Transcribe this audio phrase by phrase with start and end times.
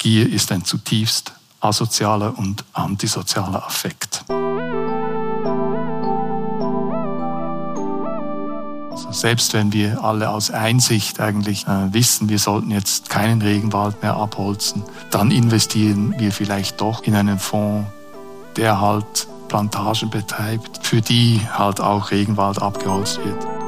[0.00, 4.24] Gier ist ein zutiefst asozialer und antisozialer Affekt.
[8.90, 14.02] Also selbst wenn wir alle aus Einsicht eigentlich äh, wissen, wir sollten jetzt keinen Regenwald
[14.02, 17.86] mehr abholzen, dann investieren wir vielleicht doch in einen Fonds,
[18.56, 23.59] der halt Plantagen betreibt, für die halt auch Regenwald abgeholzt wird.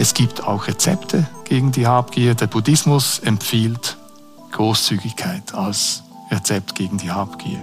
[0.00, 2.34] Es gibt auch Rezepte gegen die Habgier.
[2.34, 3.98] Der Buddhismus empfiehlt
[4.50, 7.58] Großzügigkeit als Rezept gegen die Habgier.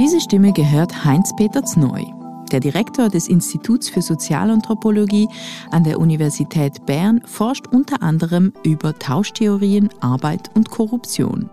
[0.00, 2.02] Diese Stimme gehört Heinz-Peter Zneu.
[2.50, 5.28] Der Direktor des Instituts für Sozialanthropologie
[5.70, 11.48] an der Universität Bern forscht unter anderem über Tauschtheorien, Arbeit und Korruption.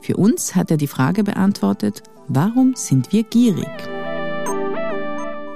[0.00, 3.68] Für uns hat er die Frage beantwortet, warum sind wir gierig?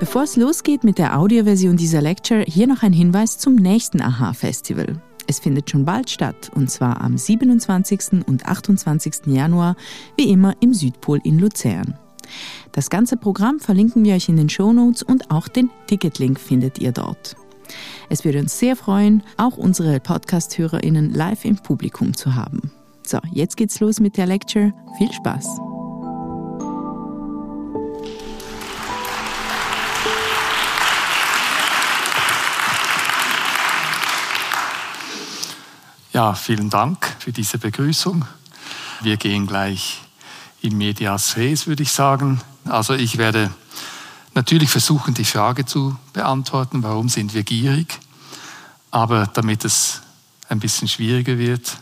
[0.01, 5.03] Bevor es losgeht mit der Audioversion dieser Lecture, hier noch ein Hinweis zum nächsten AHA-Festival.
[5.27, 8.25] Es findet schon bald statt, und zwar am 27.
[8.27, 9.27] und 28.
[9.27, 9.77] Januar,
[10.17, 11.99] wie immer im Südpol in Luzern.
[12.73, 16.93] Das ganze Programm verlinken wir euch in den Shownotes und auch den Ticketlink findet ihr
[16.93, 17.37] dort.
[18.09, 22.71] Es würde uns sehr freuen, auch unsere Podcast-HörerInnen live im Publikum zu haben.
[23.05, 24.73] So, jetzt geht's los mit der Lecture.
[24.97, 25.68] Viel Spaß!
[36.19, 38.25] Ja, vielen Dank für diese Begrüßung.
[39.03, 40.01] Wir gehen gleich
[40.61, 42.41] in medias res, würde ich sagen.
[42.65, 43.53] Also ich werde
[44.35, 48.01] natürlich versuchen, die Frage zu beantworten, warum sind wir gierig?
[48.91, 50.03] Aber damit es
[50.49, 51.79] ein bisschen schwieriger wird,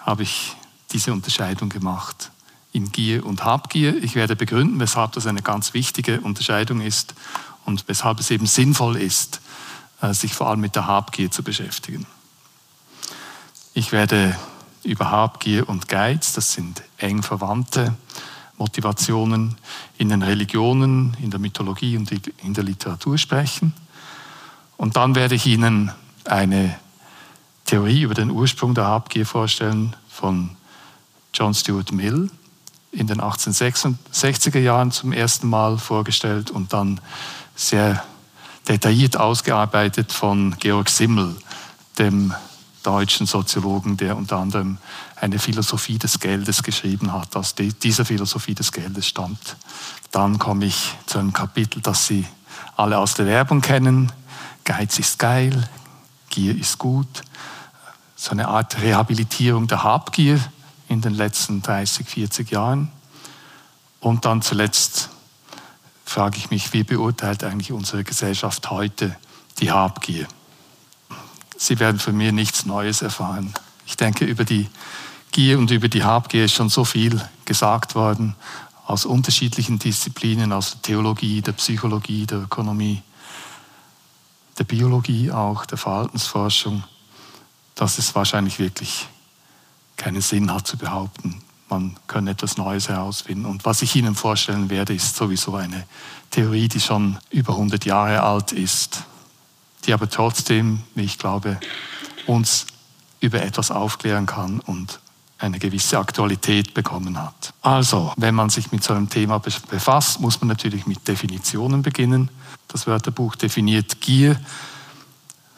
[0.00, 0.54] habe ich
[0.92, 2.32] diese Unterscheidung gemacht
[2.72, 3.96] in Gier und Habgier.
[4.04, 7.14] Ich werde begründen, weshalb das eine ganz wichtige Unterscheidung ist
[7.64, 9.40] und weshalb es eben sinnvoll ist,
[10.02, 12.06] äh, sich vor allem mit der Habgier zu beschäftigen.
[13.80, 14.36] Ich werde
[14.82, 17.94] über Habgier und Geiz, das sind eng verwandte
[18.58, 19.56] Motivationen
[19.96, 22.12] in den Religionen, in der Mythologie und
[22.42, 23.72] in der Literatur sprechen.
[24.76, 25.92] Und dann werde ich Ihnen
[26.26, 26.78] eine
[27.64, 30.50] Theorie über den Ursprung der Habgier vorstellen von
[31.32, 32.30] John Stuart Mill
[32.92, 37.00] in den 1860er Jahren zum ersten Mal vorgestellt und dann
[37.56, 38.04] sehr
[38.68, 41.34] detailliert ausgearbeitet von Georg Simmel,
[41.98, 42.34] dem
[42.82, 44.78] deutschen Soziologen, der unter anderem
[45.16, 47.36] eine Philosophie des Geldes geschrieben hat.
[47.36, 49.56] Aus dieser Philosophie des Geldes stammt.
[50.10, 52.26] Dann komme ich zu einem Kapitel, das Sie
[52.76, 54.12] alle aus der Werbung kennen.
[54.64, 55.68] Geiz ist geil,
[56.30, 57.22] Gier ist gut.
[58.16, 60.40] So eine Art Rehabilitierung der Habgier
[60.88, 62.90] in den letzten 30, 40 Jahren.
[64.00, 65.10] Und dann zuletzt
[66.04, 69.16] frage ich mich, wie beurteilt eigentlich unsere Gesellschaft heute
[69.58, 70.26] die Habgier?
[71.62, 73.52] Sie werden von mir nichts Neues erfahren.
[73.84, 74.70] Ich denke, über die
[75.30, 78.34] Gier und über die Habgier ist schon so viel gesagt worden,
[78.86, 83.02] aus unterschiedlichen Disziplinen, aus der Theologie, der Psychologie, der Ökonomie,
[84.58, 86.82] der Biologie auch, der Verhaltensforschung,
[87.74, 89.06] dass es wahrscheinlich wirklich
[89.98, 93.44] keinen Sinn hat zu behaupten, man könne etwas Neues herausfinden.
[93.44, 95.86] Und was ich Ihnen vorstellen werde, ist sowieso eine
[96.30, 99.04] Theorie, die schon über 100 Jahre alt ist
[99.86, 101.58] die aber trotzdem, wie ich glaube,
[102.26, 102.66] uns
[103.20, 105.00] über etwas aufklären kann und
[105.38, 107.54] eine gewisse Aktualität bekommen hat.
[107.62, 112.30] Also, wenn man sich mit so einem Thema befasst, muss man natürlich mit Definitionen beginnen.
[112.68, 114.38] Das Wörterbuch definiert Gier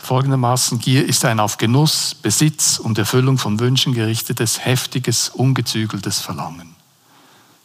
[0.02, 6.74] folgendermaßen, Gier ist ein auf Genuss, Besitz und Erfüllung von Wünschen gerichtetes, heftiges, ungezügeltes Verlangen.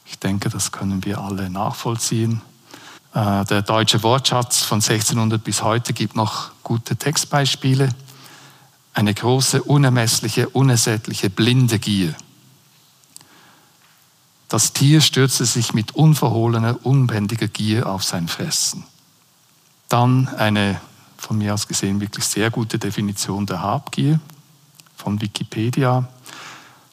[0.05, 2.41] Ich denke, das können wir alle nachvollziehen.
[3.17, 7.89] Äh, der deutsche Wortschatz von 1600 bis heute gibt noch gute Textbeispiele.
[8.93, 12.13] Eine große, unermessliche, unersättliche, blinde Gier.
[14.49, 18.85] Das Tier stürzte sich mit unverhohlener, unbändiger Gier auf sein Fressen.
[19.89, 20.79] Dann eine
[21.17, 24.19] von mir aus gesehen wirklich sehr gute Definition der Habgier
[24.95, 26.07] von Wikipedia.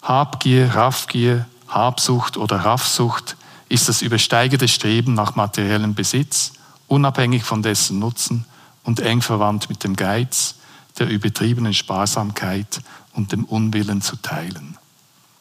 [0.00, 3.36] Habgier, Raffgier, Habsucht oder Raffsucht
[3.68, 6.52] ist das übersteigerte Streben nach materiellem Besitz,
[6.86, 8.44] unabhängig von dessen Nutzen
[8.82, 10.56] und eng verwandt mit dem Geiz,
[10.98, 12.80] der übertriebenen Sparsamkeit
[13.12, 14.78] und dem Unwillen zu teilen.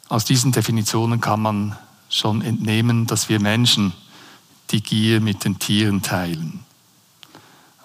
[0.09, 1.77] Aus diesen Definitionen kann man
[2.09, 3.93] schon entnehmen, dass wir Menschen
[4.71, 6.63] die Gier mit den Tieren teilen.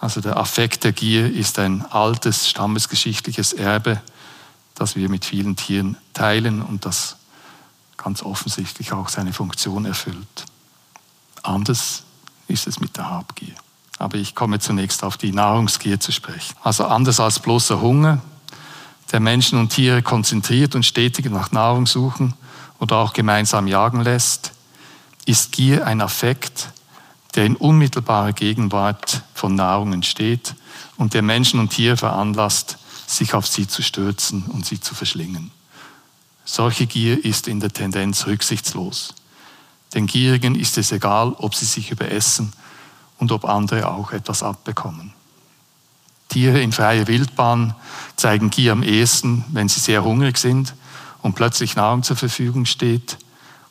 [0.00, 4.00] Also der Affekt der Gier ist ein altes stammesgeschichtliches Erbe,
[4.74, 7.17] das wir mit vielen Tieren teilen und das
[7.98, 10.46] ganz offensichtlich auch seine Funktion erfüllt.
[11.42, 12.04] Anders
[12.46, 13.54] ist es mit der Habgier.
[13.98, 16.54] Aber ich komme zunächst auf die Nahrungsgier zu sprechen.
[16.62, 18.22] Also anders als bloßer Hunger,
[19.12, 22.34] der Menschen und Tiere konzentriert und stetig nach Nahrung suchen
[22.78, 24.52] oder auch gemeinsam jagen lässt,
[25.26, 26.70] ist Gier ein Affekt,
[27.34, 30.54] der in unmittelbarer Gegenwart von Nahrung entsteht
[30.96, 35.50] und der Menschen und Tiere veranlasst, sich auf sie zu stürzen und sie zu verschlingen.
[36.50, 39.14] Solche Gier ist in der Tendenz rücksichtslos.
[39.92, 42.54] Den Gierigen ist es egal, ob sie sich überessen
[43.18, 45.12] und ob andere auch etwas abbekommen.
[46.30, 47.74] Tiere in freier Wildbahn
[48.16, 50.72] zeigen Gier am ehesten, wenn sie sehr hungrig sind
[51.20, 53.18] und plötzlich Nahrung zur Verfügung steht,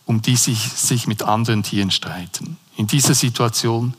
[0.05, 2.57] um die sich, sich mit anderen Tieren streiten.
[2.75, 3.95] In dieser Situation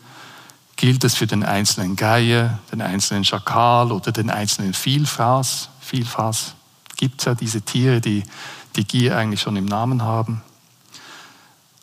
[0.76, 5.68] gilt es für den einzelnen Geier, den einzelnen Schakal oder den einzelnen Vielfraß.
[5.80, 6.54] Vielfraß
[6.96, 8.22] gibt es ja diese Tiere, die
[8.78, 10.40] die Gier eigentlich schon im Namen haben.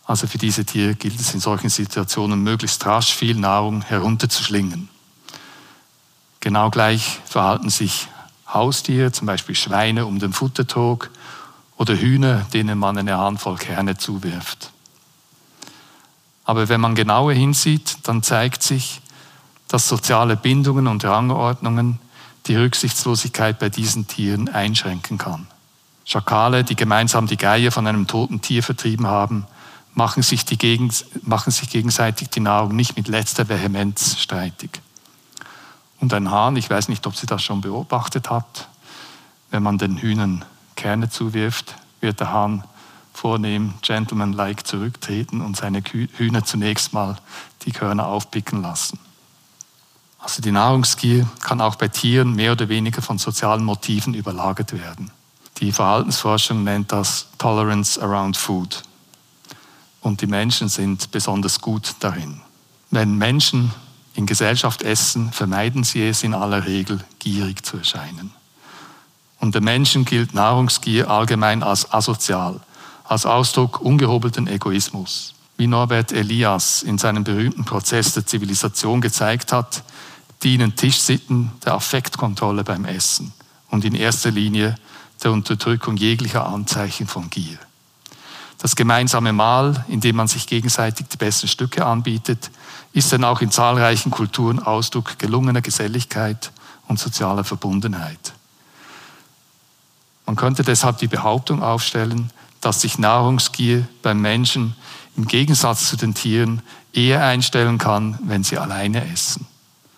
[0.05, 4.89] Also für diese Tiere gilt es in solchen Situationen möglichst rasch viel Nahrung herunterzuschlingen.
[6.39, 8.07] Genau gleich verhalten sich
[8.47, 11.09] Haustiere, zum Beispiel Schweine um den Futtertrog
[11.75, 14.71] oder Hühner, denen man eine Handvoll Kerne zuwirft.
[16.45, 19.01] Aber wenn man genauer hinsieht, dann zeigt sich,
[19.67, 21.99] dass soziale Bindungen und Rangordnungen
[22.45, 25.47] die Rücksichtslosigkeit bei diesen Tieren einschränken kann.
[26.05, 29.47] Schakale, die gemeinsam die Geier von einem toten Tier vertrieben haben,
[29.95, 30.91] machen sich, die Gegen
[31.23, 34.81] machen sich gegenseitig die Nahrung nicht mit letzter Vehemenz streitig.
[35.99, 38.67] Und ein Hahn, ich weiß nicht, ob Sie das schon beobachtet habt,
[39.49, 42.63] wenn man den Hühnern Kerne zuwirft, wird der Hahn
[43.13, 47.15] vornehm, gentlemanlike zurücktreten und seine Hühner zunächst mal
[47.63, 48.99] die Körner aufpicken lassen.
[50.19, 55.11] Also die Nahrungsgier kann auch bei Tieren mehr oder weniger von sozialen Motiven überlagert werden.
[55.59, 58.83] Die Verhaltensforschung nennt das Tolerance around Food.
[60.01, 62.41] Und die Menschen sind besonders gut darin.
[62.91, 63.73] Wenn Menschen
[64.13, 68.31] in Gesellschaft essen, vermeiden sie es in aller Regel, gierig zu erscheinen.
[69.39, 72.59] Unter Menschen gilt Nahrungsgier allgemein als asozial,
[73.03, 75.33] als Ausdruck ungehobelten Egoismus.
[75.57, 79.83] Wie Norbert Elias in seinem berühmten Prozess der Zivilisation gezeigt hat,
[80.43, 83.33] dienen Tischsitten der Affektkontrolle beim Essen
[83.69, 84.75] und in erster Linie
[85.25, 87.57] der Unterdrückung jeglicher Anzeichen von Gier.
[88.59, 92.51] Das gemeinsame Mahl, in dem man sich gegenseitig die besten Stücke anbietet,
[92.93, 96.51] ist dann auch in zahlreichen Kulturen Ausdruck gelungener Geselligkeit
[96.87, 98.33] und sozialer Verbundenheit.
[100.25, 102.31] Man könnte deshalb die Behauptung aufstellen,
[102.61, 104.75] dass sich Nahrungsgier beim Menschen
[105.17, 106.61] im Gegensatz zu den Tieren
[106.93, 109.45] eher einstellen kann, wenn sie alleine essen.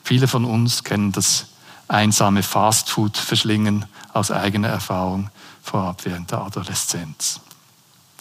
[0.03, 1.47] Viele von uns kennen das
[1.87, 5.29] einsame Fastfood-Verschlingen aus eigener Erfahrung
[5.61, 7.39] vorab während der Adoleszenz.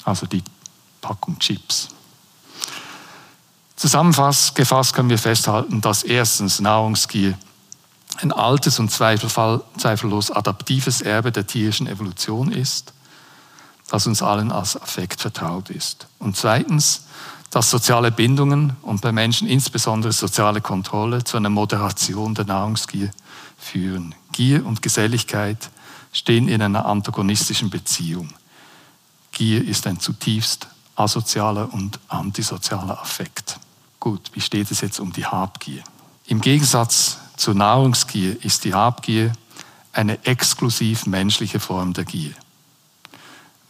[0.05, 0.43] Also die
[1.01, 1.89] Packung Chips.
[3.77, 7.39] Zusammengefasst können wir festhalten, dass erstens Nahrungsgier
[8.23, 12.95] ein altes und zweifellos adaptives Erbe der tierischen Evolution ist,
[13.89, 16.07] das uns allen als Affekt vertraut ist.
[16.19, 17.05] Und zweitens,
[17.51, 23.11] dass soziale Bindungen und bei Menschen insbesondere soziale Kontrolle zu einer Moderation der Nahrungsgier
[23.67, 24.15] führen.
[24.33, 25.71] Gier und Geselligkeit
[26.13, 28.29] stehen in einer antagonistischen Beziehung.
[29.33, 33.59] Gier ist ein zutiefst asozialer und antisozialer Affekt.
[34.01, 35.83] Gut, wie steht es jetzt um die Habgier?
[36.27, 39.33] Im Gegensatz zur Nahrungsgier ist die Habgier
[39.93, 42.33] eine exklusiv menschliche Form der Gier.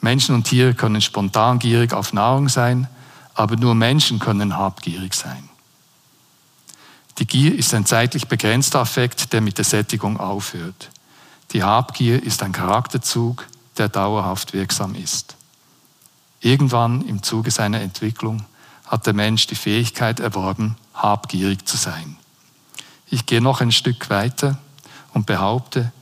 [0.00, 2.88] Menschen und Tiere können spontan gierig auf Nahrung sein,
[3.34, 5.48] aber nur Menschen können habgierig sein.
[7.18, 10.90] Die Gier ist ein zeitlich begrenzter Affekt, der mit der Sättigung aufhört.
[11.52, 13.46] Die Habgier ist ein Charakterzug,
[13.78, 15.36] der dauerhaft wirksam ist.
[16.40, 18.44] Irgendwann im Zuge seiner Entwicklung
[18.84, 22.16] hat der Mensch die Fähigkeit erworben, habgierig zu sein.
[23.08, 24.58] Ich gehe noch ein Stück weiter
[25.12, 25.92] und behaupte,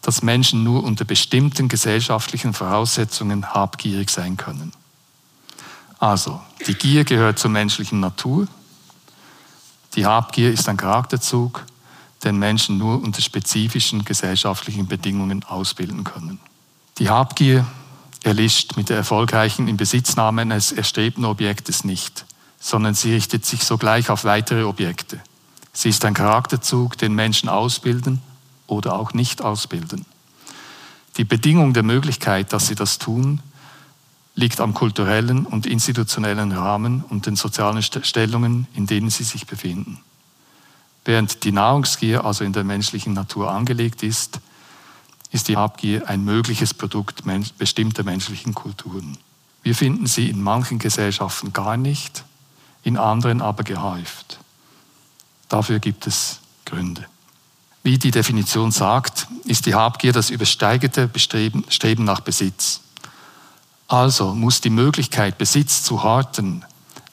[0.00, 4.72] dass Menschen nur unter bestimmten gesellschaftlichen Voraussetzungen habgierig sein können.
[5.98, 8.48] Also, die Gier gehört zur menschlichen Natur.
[9.94, 11.64] Die Habgier ist ein Charakterzug,
[12.24, 16.40] den Menschen nur unter spezifischen gesellschaftlichen Bedingungen ausbilden können.
[16.98, 17.66] Die Habgier
[18.22, 22.24] erlischt mit der erfolgreichen Inbesitznahme eines erstrebten Objektes nicht,
[22.58, 25.20] sondern sie richtet sich sogleich auf weitere Objekte.
[25.72, 28.22] Sie ist ein Charakterzug, den Menschen ausbilden
[28.66, 30.06] oder auch nicht ausbilden.
[31.16, 33.40] Die Bedingung der Möglichkeit, dass sie das tun,
[34.34, 40.00] liegt am kulturellen und institutionellen Rahmen und den sozialen Stellungen, in denen sie sich befinden.
[41.04, 44.40] Während die Nahrungsgier also in der menschlichen Natur angelegt ist,
[45.30, 47.22] ist die Habgier ein mögliches Produkt
[47.58, 49.18] bestimmter menschlichen Kulturen.
[49.62, 52.24] Wir finden sie in manchen Gesellschaften gar nicht,
[52.82, 54.38] in anderen aber gehäuft.
[55.48, 57.06] Dafür gibt es Gründe.
[57.82, 62.80] Wie die Definition sagt, ist die Habgier das übersteigerte Bestreben, Streben nach Besitz.
[63.92, 66.64] Also muss die Möglichkeit, Besitz zu horten,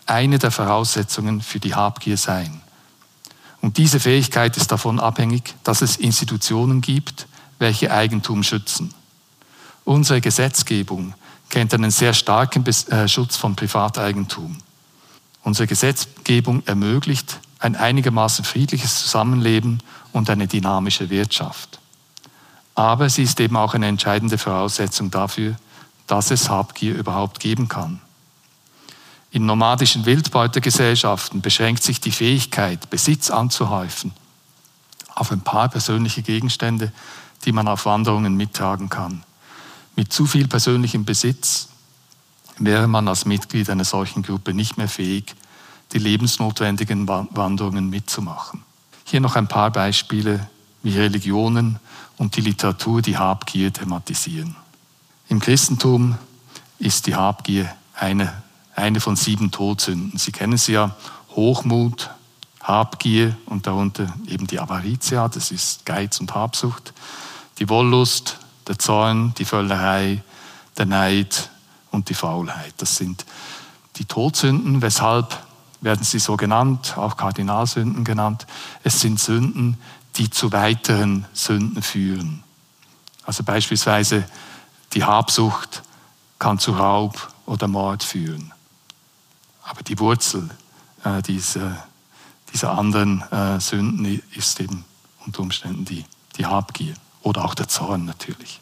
[0.06, 2.62] eine der Voraussetzungen für die Habgier sein.
[3.60, 8.94] Und diese Fähigkeit ist davon abhängig, dass es Institutionen gibt, welche Eigentum schützen.
[9.84, 11.16] Unsere Gesetzgebung
[11.50, 14.56] kennt einen sehr starken äh, Schutz von Privateigentum.
[15.44, 19.84] Unsere Gesetzgebung ermöglicht ein einigermaßen friedliches Zusammenleben
[20.14, 21.82] und eine dynamische Wirtschaft.
[22.74, 25.58] Aber sie ist eben auch eine entscheidende Voraussetzung dafür,
[26.10, 28.02] dass es Habgier überhaupt geben kann.
[29.32, 34.12] In nomadischen Wildbeutegesellschaften beschränkt sich die Fähigkeit, Besitz anzuhäufen,
[35.14, 36.92] auf ein paar persönliche Gegenstände,
[37.46, 39.24] die man auf Wanderungen mittragen kann.
[39.96, 41.70] Mit zu viel persönlichem Besitz
[42.58, 45.36] wäre man als Mitglied einer solchen Gruppe nicht mehr fähig,
[45.94, 48.64] die lebensnotwendigen Wanderungen mitzumachen.
[49.06, 50.50] Hier noch ein paar Beispiele,
[50.82, 51.80] wie Religionen
[52.18, 54.56] und die Literatur die Habgier thematisieren.
[55.30, 56.18] Im Christentum
[56.80, 58.34] ist die Habgier eine,
[58.76, 60.18] eine von sieben Todsünden.
[60.18, 60.96] Sie kennen sie ja,
[61.36, 62.10] Hochmut,
[62.64, 66.94] Habgier und darunter eben die Avaritia, das ist Geiz und Habsucht,
[67.60, 70.24] die Wollust, der Zorn, die Völlerei,
[70.80, 71.52] der Neid
[71.92, 72.74] und die Faulheit.
[72.78, 73.24] Das sind
[73.98, 74.82] die Todsünden.
[74.82, 75.38] Weshalb
[75.82, 78.48] werden sie so genannt, auch Kardinalsünden genannt?
[78.84, 79.78] Es sind Sünden,
[80.16, 82.44] die zu weiteren Sünden führen.
[83.26, 84.26] Also beispielsweise
[84.94, 85.84] die Habsucht
[86.40, 88.54] kann zu Raub oder Mord führen.
[89.64, 90.50] Aber die Wurzel
[91.04, 91.86] äh, dieser,
[92.54, 94.86] dieser anderen äh, Sünden ist eben
[95.26, 96.06] unter Umständen die,
[96.38, 98.62] die Habgier oder auch der Zorn natürlich.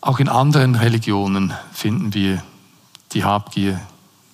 [0.00, 2.42] Auch in anderen Religionen finden wir
[3.12, 3.80] die Habgier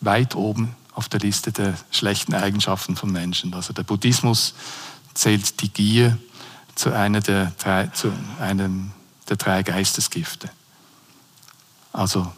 [0.00, 3.54] weit oben auf der Liste der schlechten Eigenschaften von Menschen.
[3.54, 4.54] Also der Buddhismus
[5.14, 6.18] zählt die Gier
[6.74, 8.92] zu, einer der drei, zu einem
[9.28, 10.50] der drei Geistesgifte.
[11.96, 12.30] Also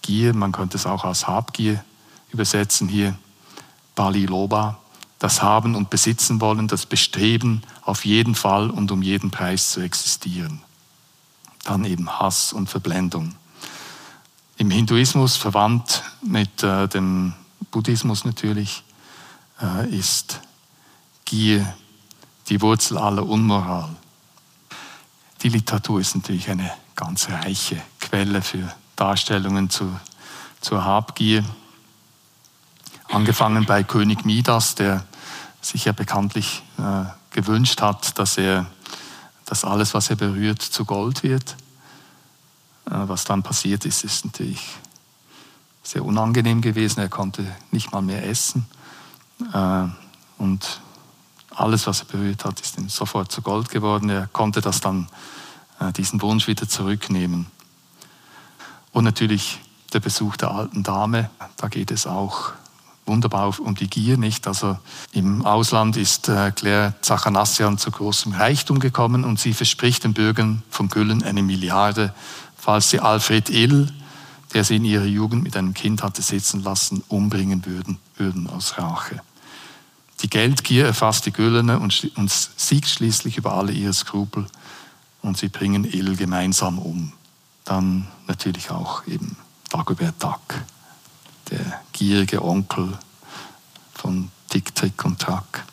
[0.00, 1.84] Gier, man könnte es auch als Habgier
[2.32, 3.14] übersetzen hier,
[3.94, 4.78] Bali Loba,
[5.18, 9.80] das Haben und Besitzen wollen, das Bestreben, auf jeden Fall und um jeden Preis zu
[9.82, 10.62] existieren.
[11.64, 13.34] Dann eben Hass und Verblendung.
[14.56, 17.34] Im Hinduismus verwandt mit äh, dem
[17.70, 18.82] Buddhismus natürlich
[19.60, 20.40] äh, ist
[21.26, 21.74] Gier
[22.48, 23.90] die Wurzel aller Unmoral.
[25.42, 29.98] Die Literatur ist natürlich eine ganz reiche Quelle für Darstellungen zu,
[30.60, 31.44] zur Habgier.
[33.08, 35.04] Angefangen bei König Midas, der
[35.60, 38.66] sich ja bekanntlich äh, gewünscht hat, dass er,
[39.44, 41.56] dass alles, was er berührt, zu Gold wird.
[42.86, 44.64] Äh, was dann passiert ist, ist natürlich
[45.82, 47.00] sehr unangenehm gewesen.
[47.00, 48.66] Er konnte nicht mal mehr essen.
[49.52, 49.86] Äh,
[50.38, 50.80] und
[51.50, 54.10] alles, was er berührt hat, ist ihm sofort zu Gold geworden.
[54.10, 55.08] Er konnte das dann,
[55.80, 57.50] äh, diesen Wunsch wieder zurücknehmen.
[58.92, 59.58] Und natürlich
[59.92, 62.52] der Besuch der alten Dame, da geht es auch
[63.06, 64.46] wunderbar um die Gier nicht.
[64.46, 64.78] Also
[65.12, 70.62] im Ausland ist äh, Claire Zachanassian zu großem Reichtum gekommen und sie verspricht den Bürgern
[70.70, 72.14] von Güllen eine Milliarde,
[72.56, 73.92] falls sie Alfred Ill,
[74.54, 78.78] der sie in ihrer Jugend mit einem Kind hatte sitzen lassen, umbringen würden, würden aus
[78.78, 79.20] Rache.
[80.20, 84.46] Die Geldgier erfasst die Güllene und, und siegt schließlich über alle ihre Skrupel
[85.22, 87.12] und sie bringen Ill gemeinsam um.
[87.64, 89.36] Dann natürlich auch eben
[89.70, 90.54] Dagobert Duck
[91.50, 92.98] der gierige Onkel
[93.94, 95.64] von Tick, Trick und Track.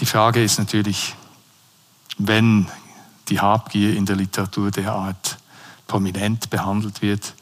[0.00, 1.14] Die Frage ist natürlich,
[2.18, 2.68] wenn
[3.28, 5.38] die Habgier in der Literatur derart
[5.86, 7.34] prominent behandelt wird,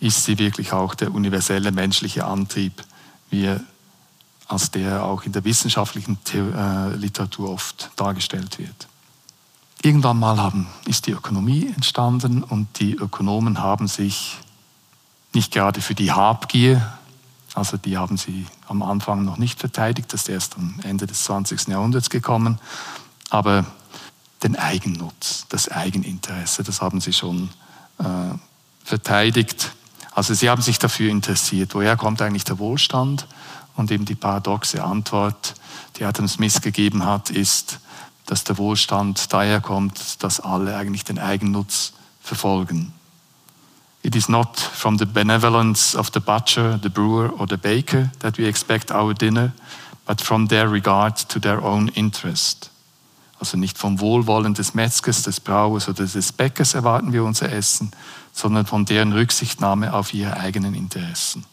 [0.00, 2.82] ist sie wirklich auch der universelle menschliche Antrieb,
[3.30, 3.60] wie er
[4.48, 8.88] als der auch in der wissenschaftlichen äh, Literatur oft dargestellt wird.
[9.82, 14.36] Irgendwann mal haben, ist die Ökonomie entstanden und die Ökonomen haben sich
[15.32, 16.92] nicht gerade für die Habgier,
[17.54, 21.24] also die haben sie am Anfang noch nicht verteidigt, das ist erst am Ende des
[21.24, 21.68] 20.
[21.68, 22.58] Jahrhunderts gekommen,
[23.30, 23.64] aber
[24.42, 27.48] den Eigennutz, das Eigeninteresse, das haben sie schon
[27.98, 28.04] äh,
[28.84, 29.72] verteidigt.
[30.12, 33.26] Also sie haben sich dafür interessiert, woher kommt eigentlich der Wohlstand?
[33.76, 35.54] Und eben die paradoxe Antwort,
[35.96, 37.78] die Adam Smith gegeben hat, ist,
[38.26, 42.92] dass der Wohlstand daher kommt, dass alle eigentlich den Eigennutz verfolgen.
[44.02, 48.38] It is not from the benevolence of the butcher, the brewer, or the baker that
[48.38, 49.52] we expect our dinner,
[50.06, 52.70] but from their regard to their own interest.
[53.38, 57.90] Also nicht vom Wohlwollen des Metzgers, des Brauers oder des Bäckers erwarten wir unser Essen,
[58.32, 61.44] sondern von deren Rücksichtnahme auf ihre eigenen Interessen.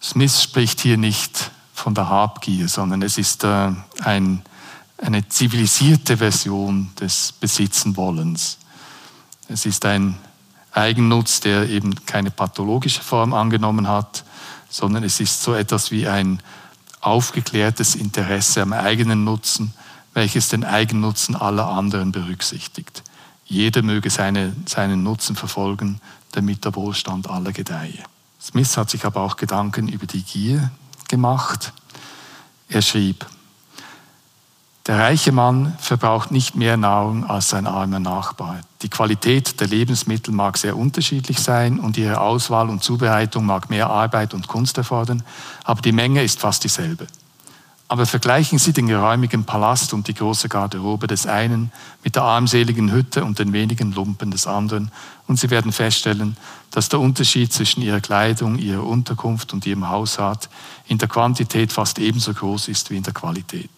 [0.00, 4.42] Smith spricht hier nicht von der Habgier, sondern es ist äh, ein,
[4.98, 8.58] eine zivilisierte Version des Besitzenwollens.
[9.48, 10.16] Es ist ein
[10.72, 14.24] Eigennutz, der eben keine pathologische Form angenommen hat,
[14.68, 16.40] sondern es ist so etwas wie ein
[17.00, 19.72] aufgeklärtes Interesse am eigenen Nutzen,
[20.14, 23.02] welches den Eigennutzen aller anderen berücksichtigt.
[23.44, 26.00] Jeder möge seine, seinen Nutzen verfolgen,
[26.32, 28.02] damit der Wohlstand aller gedeihe.
[28.40, 30.70] Smith hat sich aber auch Gedanken über die Gier
[31.08, 31.72] gemacht.
[32.68, 33.26] Er schrieb,
[34.86, 38.60] der reiche Mann verbraucht nicht mehr Nahrung als sein armer Nachbar.
[38.82, 43.88] Die Qualität der Lebensmittel mag sehr unterschiedlich sein und ihre Auswahl und Zubereitung mag mehr
[43.88, 45.22] Arbeit und Kunst erfordern,
[45.64, 47.06] aber die Menge ist fast dieselbe.
[47.88, 51.70] Aber vergleichen Sie den geräumigen Palast und die große Garderobe des einen
[52.02, 54.90] mit der armseligen Hütte und den wenigen Lumpen des anderen,
[55.26, 56.36] und Sie werden feststellen,
[56.70, 60.50] dass der Unterschied zwischen Ihrer Kleidung, Ihrer Unterkunft und Ihrem Hausrat
[60.86, 63.70] in der Quantität fast ebenso groß ist wie in der Qualität.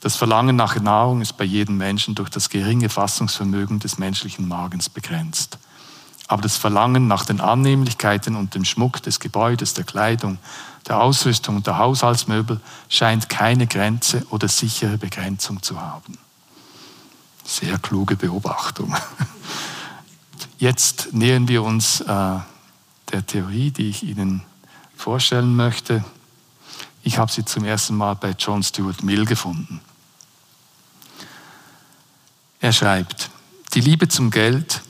[0.00, 4.88] Das Verlangen nach Nahrung ist bei jedem Menschen durch das geringe Fassungsvermögen des menschlichen Magens
[4.88, 5.58] begrenzt.
[6.26, 10.38] Aber das Verlangen nach den Annehmlichkeiten und dem Schmuck des Gebäudes, der Kleidung,
[10.88, 16.16] der Ausrüstung und der Haushaltsmöbel scheint keine Grenze oder sichere Begrenzung zu haben.
[17.44, 18.96] Sehr kluge Beobachtung.
[20.58, 24.42] Jetzt nähern wir uns äh, der Theorie, die ich Ihnen
[24.96, 26.04] vorstellen möchte.
[27.02, 29.80] Ich habe sie zum ersten Mal bei John Stuart Mill gefunden.
[32.60, 33.30] Er schreibt,
[33.72, 34.82] die Liebe zum Geld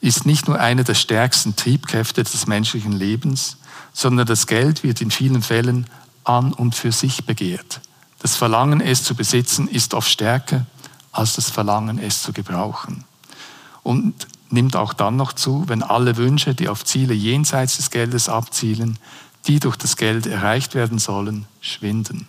[0.00, 3.58] ist nicht nur eine der stärksten Triebkräfte des menschlichen Lebens,
[3.92, 5.86] sondern das Geld wird in vielen Fällen
[6.24, 7.80] an und für sich begehrt.
[8.20, 10.64] Das Verlangen, es zu besitzen, ist oft stärker
[11.12, 13.04] als das Verlangen, es zu gebrauchen.
[13.82, 14.14] Und
[14.50, 18.98] nimmt auch dann noch zu, wenn alle Wünsche, die auf Ziele jenseits des Geldes abzielen,
[19.46, 22.26] die durch das Geld erreicht werden sollen, schwinden.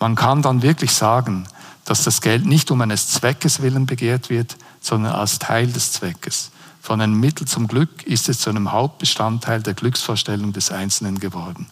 [0.00, 1.46] Man kann dann wirklich sagen,
[1.84, 6.50] dass das Geld nicht um eines Zweckes willen begehrt wird, sondern als Teil des Zweckes.
[6.80, 11.66] Von einem Mittel zum Glück ist es zu einem Hauptbestandteil der Glücksvorstellung des Einzelnen geworden.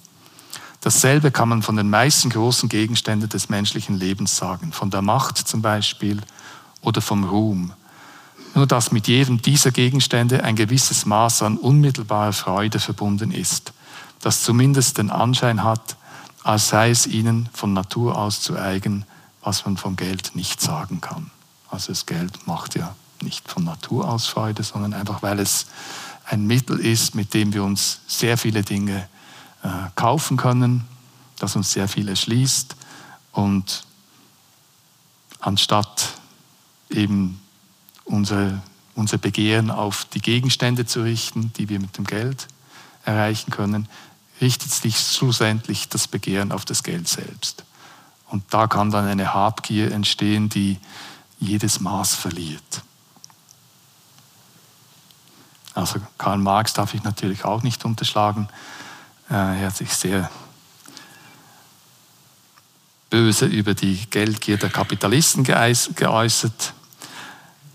[0.80, 5.38] Dasselbe kann man von den meisten großen Gegenständen des menschlichen Lebens sagen, von der Macht
[5.38, 6.20] zum Beispiel
[6.82, 7.72] oder vom Ruhm.
[8.54, 13.72] Nur dass mit jedem dieser Gegenstände ein gewisses Maß an unmittelbarer Freude verbunden ist,
[14.20, 15.96] das zumindest den Anschein hat,
[16.44, 19.04] als sei es ihnen von Natur aus zu eigen,
[19.48, 21.30] was man vom Geld nicht sagen kann.
[21.70, 25.68] Also das Geld macht ja nicht von Natur aus Freude, sondern einfach, weil es
[26.26, 29.08] ein Mittel ist, mit dem wir uns sehr viele Dinge
[29.62, 30.84] äh, kaufen können,
[31.38, 32.76] das uns sehr viel erschließt.
[33.32, 33.84] Und
[35.40, 36.12] anstatt
[36.90, 37.40] eben
[38.04, 38.60] unser,
[38.96, 42.48] unser Begehren auf die Gegenstände zu richten, die wir mit dem Geld
[43.06, 43.88] erreichen können,
[44.42, 47.64] richtet sich schlussendlich das Begehren auf das Geld selbst.
[48.30, 50.78] Und da kann dann eine Habgier entstehen, die
[51.38, 52.82] jedes Maß verliert.
[55.74, 58.48] Also Karl Marx darf ich natürlich auch nicht unterschlagen.
[59.30, 60.30] Äh, er hat sich sehr
[63.10, 66.74] böse über die Geldgier der Kapitalisten geäußert.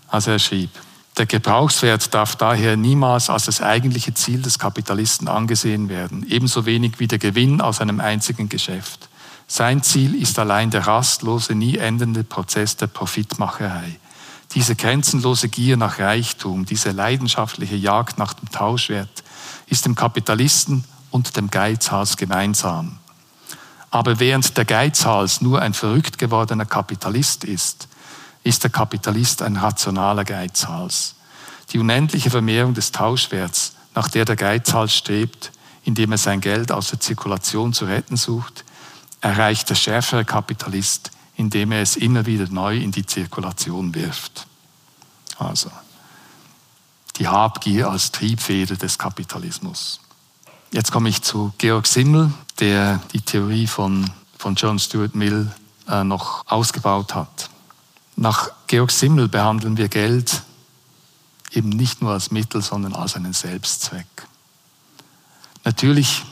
[0.08, 0.70] Also er schrieb,
[1.16, 6.98] der Gebrauchswert darf daher niemals als das eigentliche Ziel des Kapitalisten angesehen werden, ebenso wenig
[6.98, 9.08] wie der Gewinn aus einem einzigen Geschäft.
[9.56, 14.00] Sein Ziel ist allein der rastlose, nie endende Prozess der Profitmacherei.
[14.50, 19.22] Diese grenzenlose Gier nach Reichtum, diese leidenschaftliche Jagd nach dem Tauschwert
[19.68, 22.98] ist dem Kapitalisten und dem Geizhals gemeinsam.
[23.92, 27.86] Aber während der Geizhals nur ein verrückt gewordener Kapitalist ist,
[28.42, 31.14] ist der Kapitalist ein rationaler Geizhals.
[31.70, 35.52] Die unendliche Vermehrung des Tauschwerts, nach der der Geizhals strebt,
[35.84, 38.64] indem er sein Geld aus der Zirkulation zu retten sucht,
[39.24, 44.46] erreicht der schärfere Kapitalist, indem er es immer wieder neu in die Zirkulation wirft.
[45.38, 45.70] Also
[47.16, 50.00] die Habgier als Triebfeder des Kapitalismus.
[50.72, 55.50] Jetzt komme ich zu Georg Simmel, der die Theorie von, von John Stuart Mill
[55.88, 57.48] äh, noch ausgebaut hat.
[58.16, 60.42] Nach Georg Simmel behandeln wir Geld
[61.50, 64.06] eben nicht nur als Mittel, sondern als einen Selbstzweck.
[65.64, 66.24] Natürlich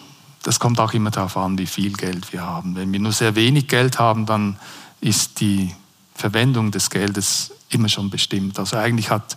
[0.43, 2.75] das kommt auch immer darauf an, wie viel Geld wir haben.
[2.75, 4.59] Wenn wir nur sehr wenig Geld haben, dann
[5.01, 5.75] ist die
[6.15, 8.59] Verwendung des Geldes immer schon bestimmt.
[8.59, 9.37] Also eigentlich hat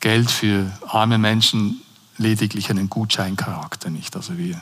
[0.00, 1.82] Geld für arme Menschen
[2.18, 4.16] lediglich einen Gutscheincharakter, nicht?
[4.16, 4.60] Also wir,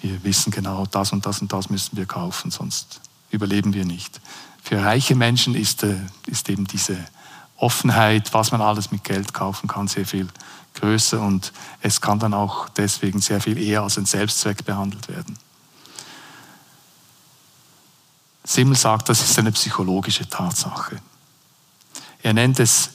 [0.00, 4.20] wir wissen genau, das und das und das müssen wir kaufen, sonst überleben wir nicht.
[4.62, 6.96] Für reiche Menschen ist, äh, ist eben diese
[7.64, 10.28] Offenheit, was man alles mit Geld kaufen kann, sehr viel
[10.74, 11.50] größer und
[11.80, 15.38] es kann dann auch deswegen sehr viel eher als ein Selbstzweck behandelt werden.
[18.44, 21.00] Simmel sagt, das ist eine psychologische Tatsache.
[22.22, 22.90] Er nennt es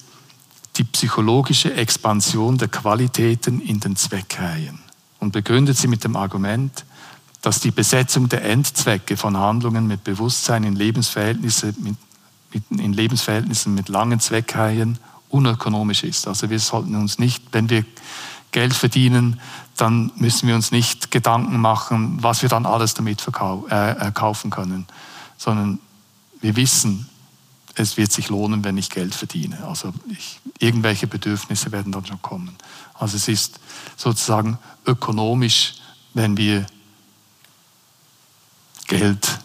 [0.76, 4.80] die psychologische Expansion der Qualitäten in den Zweckreihen
[5.20, 6.86] und begründet sie mit dem Argument,
[7.42, 11.96] dass die Besetzung der Endzwecke von Handlungen mit Bewusstsein in Lebensverhältnisse mit,
[12.70, 14.98] in Lebensverhältnissen mit langen Zweckreihen
[15.30, 16.28] unökonomisch ist.
[16.28, 17.86] Also wir sollten uns nicht, wenn wir
[18.52, 19.40] Geld verdienen,
[19.78, 24.88] dann müssen wir uns nicht Gedanken machen, was wir dann alles damit äh, kaufen können,
[25.38, 25.80] sondern
[26.42, 27.08] wir wissen,
[27.76, 29.64] es wird sich lohnen, wenn ich Geld verdiene.
[29.66, 32.56] Also ich, irgendwelche Bedürfnisse werden dann schon kommen.
[32.94, 33.60] Also es ist
[33.96, 35.76] sozusagen ökonomisch,
[36.14, 36.66] wenn wir
[38.88, 39.40] Geld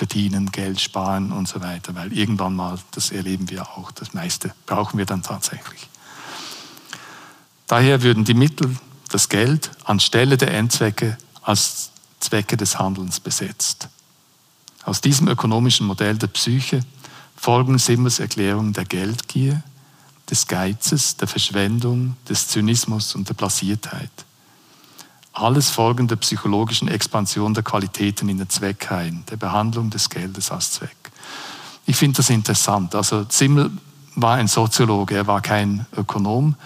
[0.00, 4.54] verdienen, Geld sparen und so weiter, weil irgendwann mal, das erleben wir auch, das meiste
[4.64, 5.90] brauchen wir dann tatsächlich.
[7.66, 8.78] Daher würden die Mittel,
[9.10, 13.88] das Geld, anstelle der Endzwecke als Zwecke des Handelns besetzt.
[14.84, 16.80] Aus diesem ökonomischen Modell der Psyche
[17.36, 19.62] folgen Simmers Erklärungen der Geldgier,
[20.30, 24.10] des Geizes, der Verschwendung, des Zynismus und der Blasiertheit.
[25.40, 30.72] Alles Folgen der psychologischen Expansion der Qualitäten in den Zweckreihen, der Behandlung des Geldes als
[30.72, 30.96] Zweck.
[31.86, 32.94] Ich finde das interessant.
[32.94, 33.70] Also Simmel
[34.16, 36.56] war ein Soziologe, er war kein Ökonom.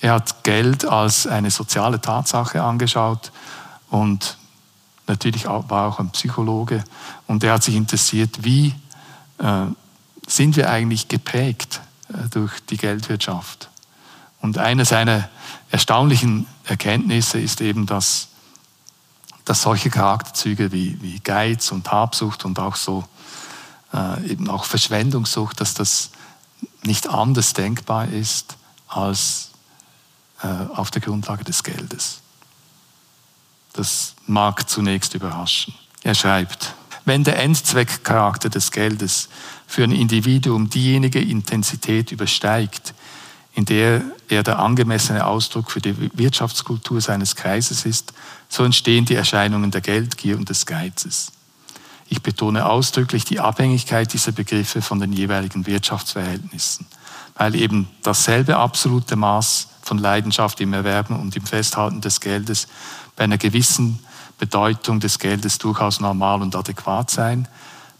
[0.00, 3.30] Er hat Geld als eine soziale Tatsache angeschaut
[3.90, 4.38] und
[5.06, 6.82] natürlich war auch ein Psychologe.
[7.26, 8.74] Und er hat sich interessiert, wie
[9.38, 9.66] äh,
[10.26, 13.68] sind wir eigentlich geprägt äh, durch die Geldwirtschaft.
[14.44, 15.30] Und eine seiner
[15.70, 18.28] erstaunlichen Erkenntnisse ist eben, dass,
[19.46, 23.04] dass solche Charakterzüge wie, wie Geiz und Habsucht und auch so
[23.94, 26.10] äh, eben auch Verschwendungssucht, dass das
[26.82, 29.48] nicht anders denkbar ist als
[30.42, 32.20] äh, auf der Grundlage des Geldes.
[33.72, 35.72] Das mag zunächst überraschen.
[36.02, 36.74] Er schreibt,
[37.06, 39.30] wenn der Endzweckcharakter des Geldes
[39.66, 42.92] für ein Individuum diejenige Intensität übersteigt,
[43.54, 48.12] in der er der angemessene Ausdruck für die Wirtschaftskultur seines Kreises ist,
[48.48, 51.30] so entstehen die Erscheinungen der Geldgier und des Geizes.
[52.08, 56.86] Ich betone ausdrücklich die Abhängigkeit dieser Begriffe von den jeweiligen Wirtschaftsverhältnissen,
[57.36, 62.66] weil eben dasselbe absolute Maß von Leidenschaft im Erwerben und im Festhalten des Geldes
[63.16, 64.00] bei einer gewissen
[64.38, 67.48] Bedeutung des Geldes durchaus normal und adäquat sein,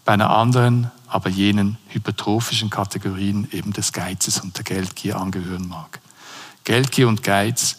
[0.03, 6.01] bei einer anderen aber jenen hypertrophischen Kategorien eben des Geizes und der Geldgier angehören mag.
[6.65, 7.77] Geldgier und Geiz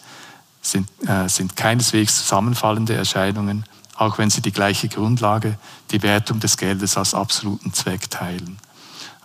[0.63, 3.63] sind, äh, sind keineswegs zusammenfallende Erscheinungen,
[3.95, 5.59] auch wenn sie die gleiche Grundlage,
[5.91, 8.57] die Wertung des Geldes als absoluten Zweck teilen.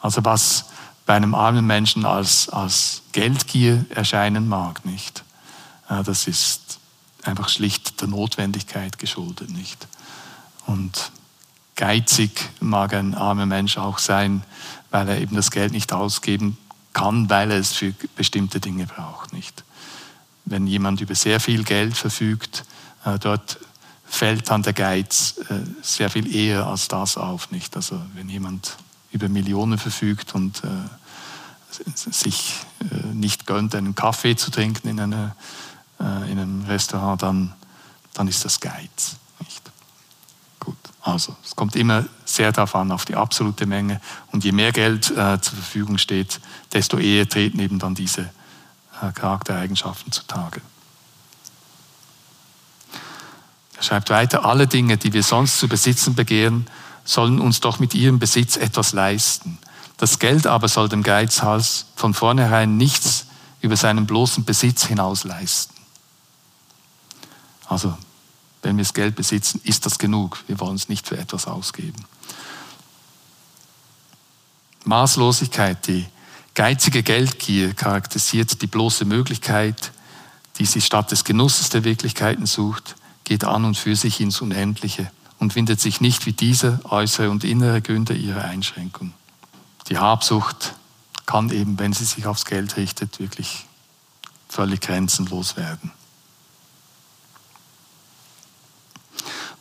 [0.03, 0.67] Also was
[1.07, 5.25] bei einem armen Menschen als, als Geldgier erscheinen mag, nicht?
[5.89, 6.81] Äh, das ist
[7.23, 9.89] einfach schlicht der Notwendigkeit geschuldet, nicht?
[10.67, 11.13] Und
[11.77, 14.43] geizig mag ein armer Mensch auch sein,
[14.91, 16.59] weil er eben das Geld nicht ausgeben
[16.93, 19.65] kann, weil er es für bestimmte Dinge braucht, nicht?
[20.45, 22.65] Wenn jemand über sehr viel Geld verfügt,
[23.05, 23.59] äh, dort
[24.07, 27.75] fällt dann der Geiz äh, sehr viel eher als das auf, nicht?
[27.77, 28.77] Also wenn jemand
[29.13, 30.69] über Millionen verfügt und äh,
[31.95, 32.55] sich
[33.15, 35.35] nicht gönnt, einen Kaffee zu trinken in, einer,
[35.99, 37.55] in einem Restaurant, dann,
[38.13, 39.17] dann ist das Geiz.
[41.03, 44.01] Also es kommt immer sehr darauf an, auf die absolute Menge.
[44.31, 46.41] Und je mehr Geld äh, zur Verfügung steht,
[46.73, 48.23] desto eher treten eben dann diese
[49.03, 50.61] äh, Charaktereigenschaften zutage.
[53.77, 56.67] Er schreibt weiter, alle Dinge, die wir sonst zu besitzen begehren,
[57.05, 59.59] sollen uns doch mit ihrem Besitz etwas leisten.
[59.97, 63.27] Das Geld aber soll dem Geizhals von vornherein nichts
[63.61, 65.75] über seinen bloßen Besitz hinaus leisten.
[67.67, 67.97] Also
[68.63, 70.43] wenn wir das Geld besitzen, ist das genug.
[70.47, 72.05] Wir wollen es nicht für etwas ausgeben.
[74.85, 76.07] Maßlosigkeit, die
[76.55, 79.93] geizige Geldgier charakterisiert die bloße Möglichkeit,
[80.59, 85.11] die sie statt des Genusses der Wirklichkeiten sucht, geht an und für sich ins Unendliche
[85.39, 89.13] und windet sich nicht wie diese äußere und innere Gründe ihrer Einschränkung.
[89.89, 90.75] Die Habsucht
[91.27, 93.67] kann eben, wenn sie sich aufs Geld richtet, wirklich
[94.49, 95.93] völlig grenzenlos werden.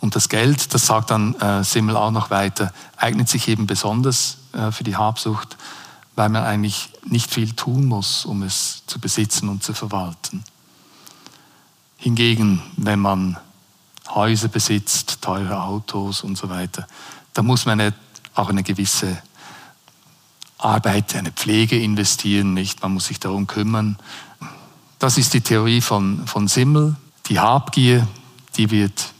[0.02, 4.38] Und das Geld, das sagt dann äh, Simmel auch noch weiter, eignet sich eben besonders
[4.52, 5.58] äh, für die Habsucht,
[6.16, 10.44] weil man eigentlich nicht viel tun muss, um es zu besitzen und zu verwalten.
[11.98, 13.38] Hingegen, wenn man
[14.10, 16.88] Häuser besitzt, teure Autos und so weiter,
[17.34, 17.94] da muss man
[18.34, 19.22] auch eine gewisse
[20.58, 22.82] Arbeit, eine Pflege investieren, nicht?
[22.82, 23.98] Man muss sich darum kümmern.
[25.00, 26.96] Das ist die Theorie von, von Simmel.
[27.28, 28.08] Die Habgier,
[28.58, 29.11] die wird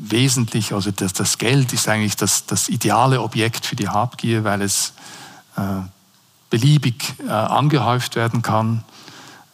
[0.00, 4.62] wesentlich, also das, das Geld ist eigentlich das, das ideale Objekt für die Habgier, weil
[4.62, 4.92] es
[5.56, 5.62] äh,
[6.50, 8.84] beliebig äh, angehäuft werden kann,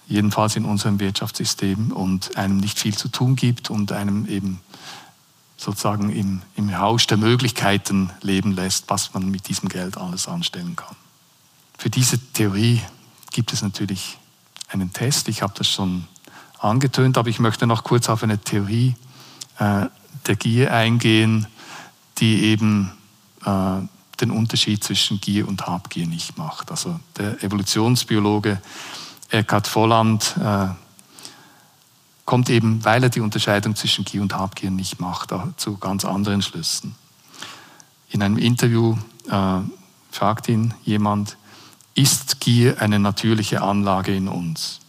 [0.07, 4.61] jedenfalls in unserem Wirtschaftssystem, und einem nicht viel zu tun gibt und einem eben
[5.57, 10.77] sozusagen im, im Rausch der Möglichkeiten leben lässt, was man mit diesem Geld alles anstellen
[10.77, 10.97] kann.
[11.79, 12.83] Für diese Theorie
[13.31, 14.19] gibt es natürlich
[14.69, 15.29] einen Test.
[15.29, 16.07] Ich habe das schon
[16.59, 18.95] angetönt, aber ich möchte noch kurz auf eine Theorie
[19.59, 19.87] äh,
[20.27, 21.47] der Gier eingehen,
[22.19, 22.93] die eben
[23.45, 23.81] äh,
[24.21, 26.71] den Unterschied zwischen Gier und Habgier nicht macht.
[26.71, 28.61] Also der Evolutionsbiologe
[29.31, 30.69] Eckhard Volland äh,
[32.25, 36.43] kommt eben, weil er die Unterscheidung zwischen Gier und Habgier nicht macht, zu ganz anderen
[36.43, 36.95] Schlüssen.
[38.09, 38.97] In einem Interview
[39.29, 39.59] äh,
[40.11, 41.37] fragt ihn jemand,
[41.95, 44.81] ist Gier eine natürliche Anlage in uns?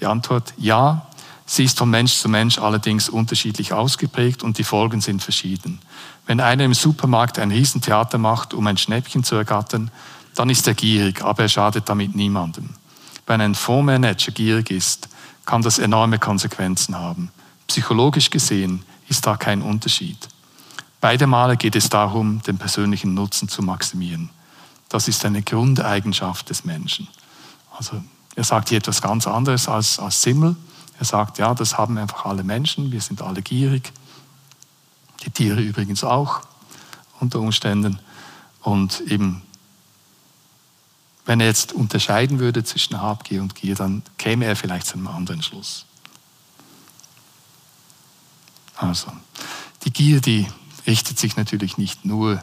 [0.00, 1.06] Die Antwort, ja,
[1.52, 5.80] sie ist von Mensch zu Mensch allerdings unterschiedlich ausgeprägt und die Folgen sind verschieden.
[6.24, 9.90] Wenn einer im Supermarkt ein Riesentheater macht, um ein Schnäppchen zu ergattern,
[10.34, 12.70] dann ist er gierig, aber er schadet damit niemandem.
[13.26, 15.10] Wenn ein Fondsmanager gierig ist,
[15.44, 17.30] kann das enorme Konsequenzen haben.
[17.66, 20.16] Psychologisch gesehen ist da kein Unterschied.
[21.02, 24.30] Beide Male geht es darum, den persönlichen Nutzen zu maximieren.
[24.88, 27.08] Das ist eine Grundeigenschaft des Menschen.
[27.76, 28.02] Also
[28.36, 30.56] er sagt hier etwas ganz anderes als, als Simmel.
[30.98, 33.92] Er sagt, ja, das haben einfach alle Menschen, wir sind alle gierig.
[35.24, 36.42] Die Tiere übrigens auch
[37.20, 37.98] unter Umständen.
[38.62, 39.42] Und eben
[41.24, 45.08] wenn er jetzt unterscheiden würde zwischen Habgier und Gier, dann käme er vielleicht zu einem
[45.08, 45.86] anderen Schluss.
[48.76, 49.12] Also,
[49.84, 50.48] die Gier, die
[50.86, 52.42] richtet sich natürlich nicht nur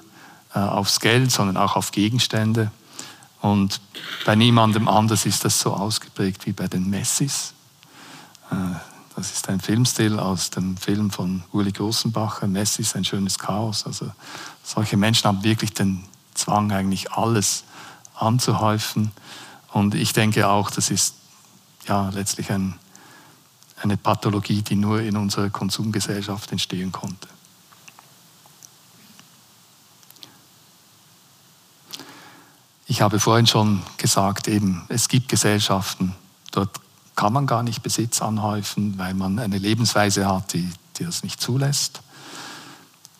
[0.53, 2.71] äh, aufs Geld, sondern auch auf Gegenstände.
[3.41, 3.81] Und
[4.25, 7.53] bei niemandem anders ist das so ausgeprägt wie bei den Messis.
[8.51, 8.55] Äh,
[9.15, 13.85] das ist ein Filmstil aus dem Film von Uli Großenbacher, Messis, ein schönes Chaos.
[13.85, 14.11] Also
[14.63, 17.65] solche Menschen haben wirklich den Zwang, eigentlich alles
[18.15, 19.11] anzuhäufen.
[19.73, 21.15] Und ich denke auch, das ist
[21.87, 22.75] ja letztlich ein,
[23.81, 27.27] eine Pathologie, die nur in unserer Konsumgesellschaft entstehen konnte.
[32.87, 36.15] Ich habe vorhin schon gesagt, eben, es gibt Gesellschaften,
[36.51, 36.79] dort
[37.19, 41.41] kann man gar nicht Besitz anhäufen, weil man eine Lebensweise hat, die, die das nicht
[41.41, 42.01] zulässt.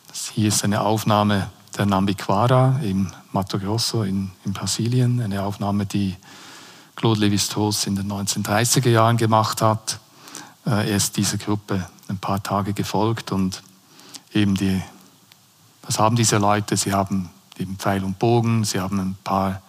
[0.08, 5.86] Das hier ist eine Aufnahme der Nambiquara im Mato Grosso in, in Brasilien, eine Aufnahme,
[5.86, 6.16] die
[6.96, 10.00] Claude Lévi-Strauss in den 1930er Jahren gemacht hat.
[10.66, 13.62] Äh, er ist dieser Gruppe ein paar Tage gefolgt und
[14.34, 14.82] eben die,
[15.82, 16.78] was haben diese Leute?
[16.78, 19.62] Sie haben eben Pfeil und Bogen, sie haben ein paar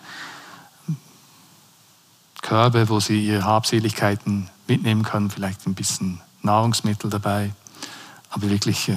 [2.50, 7.52] Körbe, wo sie ihre Habseligkeiten mitnehmen können, vielleicht ein bisschen Nahrungsmittel dabei,
[8.28, 8.96] aber wirklich äh,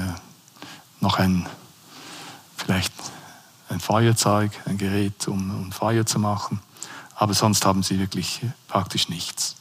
[1.02, 1.46] noch ein
[2.58, 2.92] vielleicht
[3.70, 6.62] ein Feuerzeug, ein Gerät, um, um Feuer zu machen.
[7.14, 9.56] Aber sonst haben sie wirklich praktisch nichts.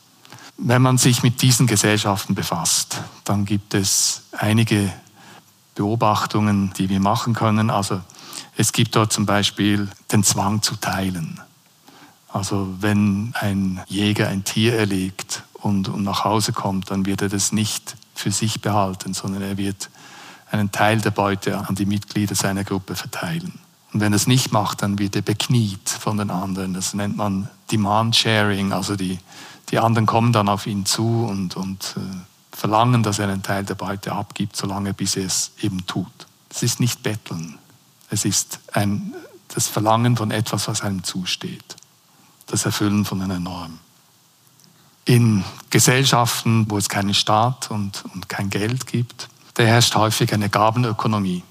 [0.57, 4.91] Wenn man sich mit diesen Gesellschaften befasst, dann gibt es einige
[5.75, 7.69] Beobachtungen, die wir machen können.
[7.69, 8.01] Also
[8.57, 11.43] es gibt dort zum Beispiel den Zwang zu teilen.
[12.33, 17.29] Also wenn ein Jäger ein Tier erlegt und, und nach Hause kommt, dann wird er
[17.29, 19.91] das nicht für sich behalten, sondern er wird
[20.51, 23.59] einen Teil der Beute an die Mitglieder seiner Gruppe verteilen.
[23.93, 26.73] Und wenn er es nicht macht, dann wird er bekniet von den anderen.
[26.73, 28.73] Das nennt man Demand Sharing.
[28.73, 29.19] Also die,
[29.71, 33.65] die anderen kommen dann auf ihn zu und, und äh, verlangen, dass er einen Teil
[33.65, 36.13] der Beute abgibt, solange bis er es eben tut.
[36.49, 37.59] Es ist nicht Betteln.
[38.09, 39.15] Es ist ein,
[39.49, 41.77] das Verlangen von etwas, was einem zusteht.
[42.53, 43.79] Das Erfüllen von einer Norm.
[45.07, 50.51] In Gesellschaften, wo es keinen Staat und, und kein Geld gibt, da herrscht häufig eine
[50.51, 51.45] Gabenökonomie.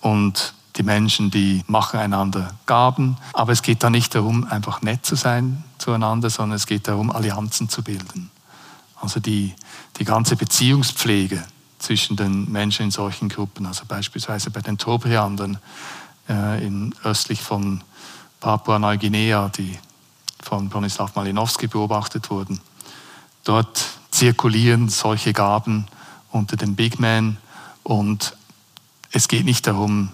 [0.00, 3.16] Und die Menschen, die machen einander Gaben.
[3.32, 7.10] Aber es geht da nicht darum, einfach nett zu sein zueinander, sondern es geht darum,
[7.10, 8.30] Allianzen zu bilden.
[9.00, 9.56] Also die,
[9.98, 11.42] die ganze Beziehungspflege
[11.80, 15.58] zwischen den Menschen in solchen Gruppen, also beispielsweise bei den Tobriandern
[16.28, 17.82] äh, in, östlich von
[18.38, 19.76] Papua-Neuguinea, die
[20.48, 22.60] von Bronislaw Malinowski beobachtet wurden.
[23.44, 25.86] Dort zirkulieren solche Gaben
[26.30, 27.36] unter den Big Men
[27.82, 28.34] und
[29.12, 30.10] es geht nicht darum,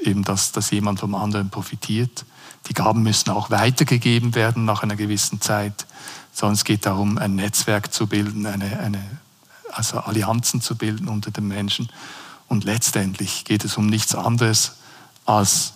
[0.00, 2.24] eben, dass, dass jemand vom anderen profitiert.
[2.68, 5.86] Die Gaben müssen auch weitergegeben werden nach einer gewissen Zeit,
[6.32, 9.02] sondern es geht darum, ein Netzwerk zu bilden, eine, eine,
[9.72, 11.90] also Allianzen zu bilden unter den Menschen.
[12.46, 14.76] Und letztendlich geht es um nichts anderes,
[15.24, 15.72] als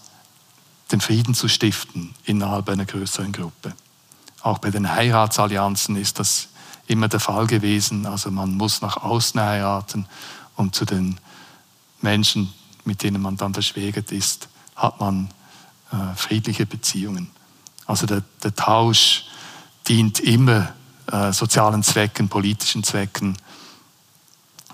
[0.93, 3.75] den Frieden zu stiften innerhalb einer größeren Gruppe.
[4.43, 6.49] Auch bei den Heiratsallianzen ist das
[6.87, 8.07] immer der Fall gewesen.
[8.07, 10.07] Also man muss nach außen heiraten,
[10.57, 11.19] um zu den
[12.01, 12.53] Menschen,
[12.85, 15.29] mit denen man dann verschwägert ist, hat man
[15.93, 17.31] äh, friedliche Beziehungen.
[17.87, 19.25] Also der, der Tausch
[19.89, 20.73] dient immer
[21.11, 23.37] äh, sozialen Zwecken, politischen Zwecken.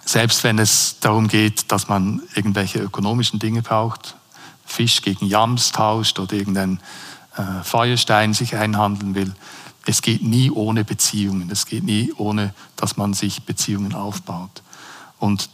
[0.04, 4.16] Selbst wenn es darum geht, dass man irgendwelche ökonomischen Dinge braucht,
[4.64, 6.80] Fisch gegen Jams tauscht oder irgendein
[7.36, 9.34] äh, Feuerstein sich einhandeln will,
[9.88, 11.50] es geht nie ohne Beziehungen.
[11.50, 14.62] Es geht nie ohne, dass man sich Beziehungen aufbaut.
[15.18, 15.48] Und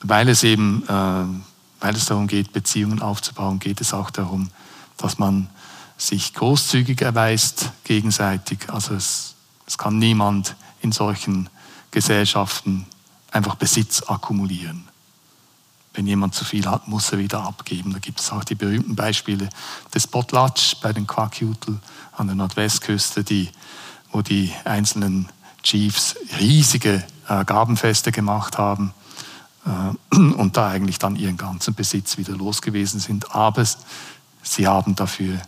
[0.00, 4.50] weil es eben, äh, weil es darum geht, Beziehungen aufzubauen, geht es auch darum,
[4.96, 5.48] dass man
[5.98, 8.70] sich großzügig erweist gegenseitig.
[8.70, 9.34] Also es,
[9.66, 11.50] es kann niemand in solchen
[11.90, 12.86] Gesellschaften
[13.32, 14.86] einfach Besitz akkumulieren.
[15.94, 17.92] Wenn jemand zu viel hat, muss er wieder abgeben.
[17.92, 19.48] Da gibt es auch die berühmten Beispiele
[19.92, 21.80] des Potlatsch bei den Quackjutel
[22.12, 23.50] an der Nordwestküste, die,
[24.12, 25.28] wo die einzelnen
[25.62, 28.92] Chiefs riesige äh, Gabenfeste gemacht haben
[29.66, 33.34] äh, und da eigentlich dann ihren ganzen Besitz wieder los gewesen sind.
[33.34, 33.64] Aber
[34.42, 35.40] sie haben dafür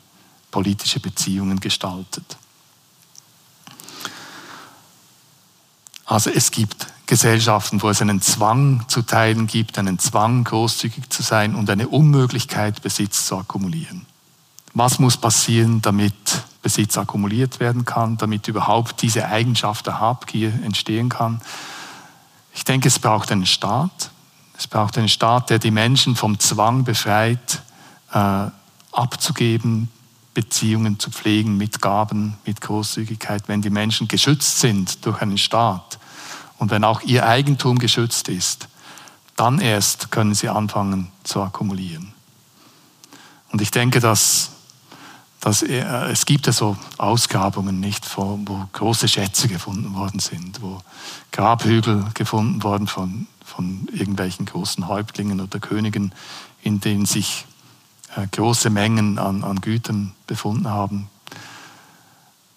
[0.50, 2.36] politische Beziehungen gestaltet.
[6.04, 11.22] Also es gibt Gesellschaften, wo es einen Zwang zu teilen gibt, einen Zwang, großzügig zu
[11.22, 14.06] sein und eine Unmöglichkeit, Besitz zu akkumulieren.
[14.74, 16.14] Was muss passieren, damit
[16.62, 21.40] Besitz akkumuliert werden kann, damit überhaupt diese Eigenschaft der Habgier entstehen kann?
[22.54, 24.10] Ich denke, es braucht einen Staat.
[24.56, 27.62] Es braucht einen Staat, der die Menschen vom Zwang befreit,
[28.12, 28.46] äh,
[28.92, 29.88] abzugeben,
[30.34, 33.48] Beziehungen zu pflegen mit Gaben, mit Großzügigkeit.
[33.48, 35.98] Wenn die Menschen geschützt sind durch einen Staat,
[36.62, 38.68] und wenn auch ihr Eigentum geschützt ist,
[39.34, 42.14] dann erst können sie anfangen zu akkumulieren.
[43.50, 44.51] Und ich denke, dass,
[45.42, 50.62] dass äh, es gibt ja so Ausgrabungen nicht, wo, wo große Schätze gefunden worden sind,
[50.62, 50.80] wo
[51.32, 56.14] Grabhügel gefunden worden von, von irgendwelchen großen Häuptlingen oder Königen,
[56.62, 57.44] in denen sich
[58.16, 61.10] äh, große Mengen an, an Gütern befunden haben.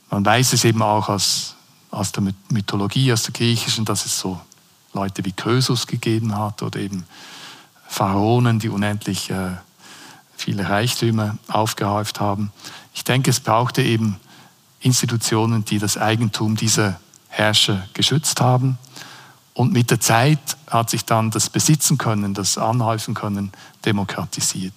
[0.09, 1.55] Man weiß es eben auch aus
[1.95, 4.39] aus der Mythologie, aus der griechischen, dass es so
[4.93, 7.05] Leute wie Krösus gegeben hat oder eben
[7.87, 9.51] Pharaonen, die unendlich äh,
[10.35, 12.51] viele Reichtümer aufgehäuft haben.
[12.93, 14.17] Ich denke, es brauchte eben
[14.79, 18.77] Institutionen, die das Eigentum dieser Herrscher geschützt haben.
[19.53, 23.51] Und mit der Zeit hat sich dann das Besitzen können, das Anhäufen können,
[23.85, 24.73] demokratisiert.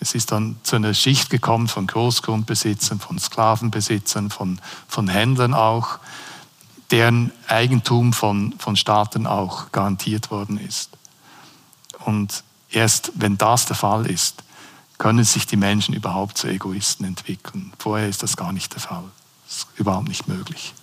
[0.00, 5.98] Es ist dann zu einer Schicht gekommen von Großgrundbesitzern, von Sklavenbesitzern, von, von Händlern auch,
[6.90, 10.90] deren Eigentum von, von Staaten auch garantiert worden ist.
[12.04, 14.44] Und erst wenn das der Fall ist,
[14.98, 17.72] können sich die Menschen überhaupt zu Egoisten entwickeln.
[17.78, 19.04] Vorher ist das gar nicht der Fall.
[19.46, 20.74] Das ist überhaupt nicht möglich.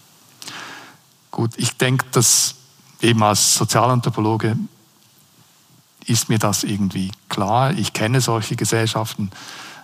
[1.32, 2.56] Gut, ich denke, dass
[3.02, 4.58] eben als Sozialanthropologe
[6.06, 7.72] ist mir das irgendwie klar.
[7.72, 9.32] Ich kenne solche Gesellschaften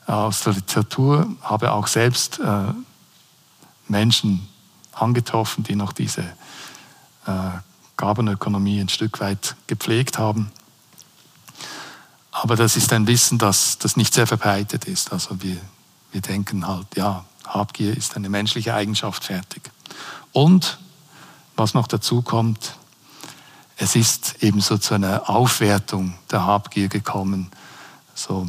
[0.06, 2.74] aus der Literatur, habe auch selbst äh,
[3.88, 4.48] Menschen
[4.94, 6.22] angetroffen, die noch diese
[7.26, 7.50] äh,
[7.98, 10.52] Gabenökonomie ein Stück weit gepflegt haben.
[12.42, 15.12] Aber das ist ein Wissen, das, das nicht sehr verbreitet ist.
[15.12, 15.58] Also wir,
[16.12, 19.64] wir denken halt, ja, Habgier ist eine menschliche Eigenschaft fertig.
[20.34, 20.78] Und
[21.56, 22.76] was noch dazu kommt,
[23.78, 27.50] es ist ebenso zu einer Aufwertung der Habgier gekommen,
[28.14, 28.48] so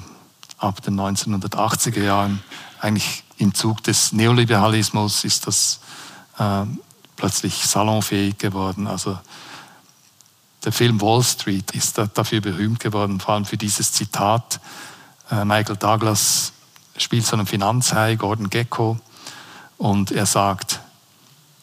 [0.59, 2.43] ab den 1980er Jahren.
[2.81, 5.81] Eigentlich im Zug des Neoliberalismus ist das
[6.39, 6.65] äh,
[7.17, 8.87] plötzlich salonfähig geworden.
[8.87, 9.19] Also
[10.65, 14.61] der Film Wall Street ist dafür berühmt geworden, vor allem für dieses Zitat.
[15.31, 16.53] Äh, Michael Douglas
[16.97, 18.99] spielt so einen Finanzhai, Gordon Gecko,
[19.77, 20.81] und er sagt,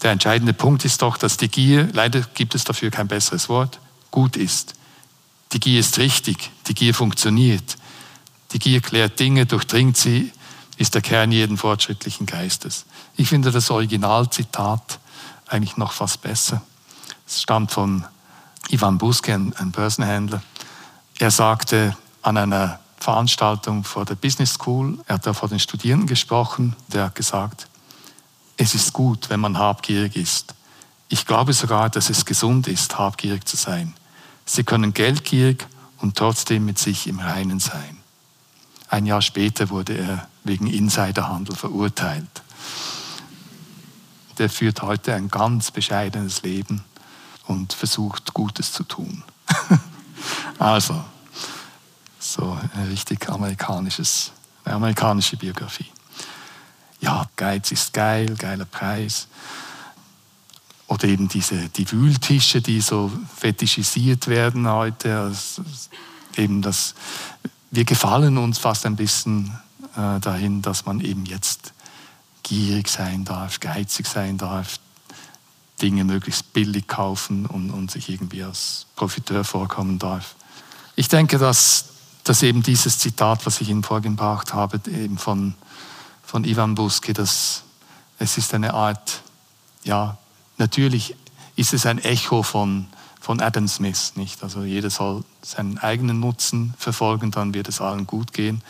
[0.01, 3.79] der entscheidende Punkt ist doch, dass die Gier, leider gibt es dafür kein besseres Wort,
[4.11, 4.75] gut ist.
[5.51, 7.77] Die Gier ist richtig, die Gier funktioniert.
[8.51, 10.31] Die Gier klärt Dinge, durchdringt sie,
[10.77, 12.85] ist der Kern jeden fortschrittlichen Geistes.
[13.17, 14.99] Ich finde das Originalzitat
[15.47, 16.61] eigentlich noch fast besser.
[17.27, 18.05] Es stammt von
[18.69, 20.41] Ivan Buske, ein Börsenhändler.
[21.19, 26.07] Er sagte an einer Veranstaltung vor der Business School, er hat da vor den Studierenden
[26.07, 27.67] gesprochen, der hat gesagt,
[28.57, 30.55] es ist gut, wenn man habgierig ist.
[31.09, 33.93] Ich glaube sogar, dass es gesund ist, habgierig zu sein.
[34.45, 35.67] Sie können geldgierig
[35.99, 37.97] und trotzdem mit sich im Reinen sein.
[38.89, 42.43] Ein Jahr später wurde er wegen Insiderhandel verurteilt.
[44.37, 46.83] Der führt heute ein ganz bescheidenes Leben
[47.47, 49.23] und versucht Gutes zu tun.
[50.59, 51.03] also,
[52.19, 54.31] so ein richtig amerikanisches,
[54.63, 55.91] eine amerikanische Biografie.
[56.99, 59.27] Ja, Geiz ist geil, geiler Preis.
[60.87, 65.19] Oder eben diese, die Wühltische, die so fetischisiert werden heute.
[65.19, 65.63] Also,
[66.35, 66.95] eben das,
[67.71, 69.57] wir gefallen uns fast ein bisschen
[69.95, 71.73] äh, dahin, dass man eben jetzt
[72.43, 74.79] gierig sein darf, geizig sein darf,
[75.81, 80.35] Dinge möglichst billig kaufen und, und sich irgendwie als Profiteur vorkommen darf.
[80.95, 81.85] Ich denke, dass,
[82.23, 85.53] dass eben dieses Zitat, was ich Ihnen vorgebracht habe, eben von,
[86.23, 87.63] von Ivan Buski, dass
[88.17, 89.21] es ist eine Art,
[89.83, 90.17] ja,
[90.57, 91.15] natürlich
[91.55, 92.87] ist es ein Echo von,
[93.19, 94.43] von Adam Smith, nicht?
[94.43, 98.61] Also jeder soll seinen eigenen Nutzen verfolgen, dann wird es allen gut gehen.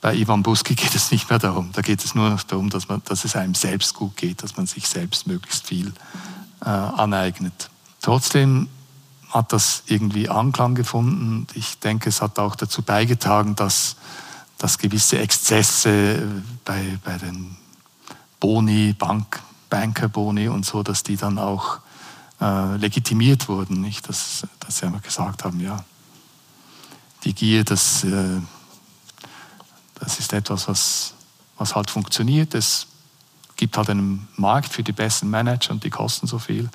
[0.00, 1.70] Bei Ivan Buski geht es nicht mehr darum.
[1.72, 4.56] Da geht es nur noch darum, dass, man, dass es einem selbst gut geht, dass
[4.56, 5.92] man sich selbst möglichst viel
[6.64, 7.70] äh, aneignet.
[8.00, 8.68] Trotzdem
[9.30, 11.46] hat das irgendwie Anklang gefunden.
[11.54, 13.96] Ich denke, es hat auch dazu beigetragen, dass,
[14.56, 16.22] dass gewisse Exzesse
[16.64, 17.56] bei, bei den
[18.40, 21.80] Boni, Bank, Bankerboni und so, dass die dann auch
[22.40, 23.80] äh, legitimiert wurden.
[23.80, 24.08] Nicht?
[24.08, 25.84] Dass, dass sie einfach gesagt haben, ja,
[27.24, 28.40] die Gier, das, äh,
[30.00, 31.14] das ist etwas, was,
[31.56, 32.54] was halt funktioniert.
[32.54, 32.86] Es
[33.56, 36.68] gibt halt einen Markt für die besten Manager und die kosten so viel.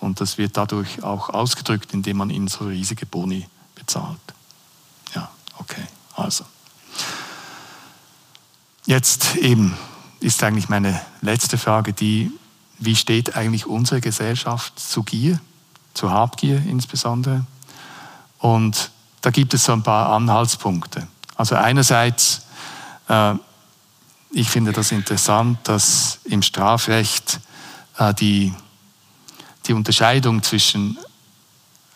[0.00, 4.18] Und das wird dadurch auch ausgedrückt, indem man ihnen so riesige Boni bezahlt.
[5.14, 6.44] Ja, okay, also.
[8.84, 9.76] Jetzt eben
[10.20, 12.30] ist eigentlich meine letzte Frage die,
[12.78, 15.40] wie steht eigentlich unsere Gesellschaft zu Gier,
[15.94, 17.46] zu Habgier insbesondere?
[18.38, 18.90] Und
[19.22, 21.08] da gibt es so ein paar Anhaltspunkte.
[21.36, 22.42] Also einerseits,
[24.30, 27.40] ich finde das interessant, dass im Strafrecht
[27.98, 28.52] äh, die,
[29.66, 30.98] die Unterscheidung zwischen